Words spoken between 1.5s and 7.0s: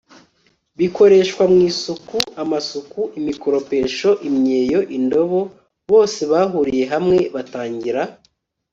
mu isuku amasuka, imikoropesho, imyeyo, indobo. bose bahuriye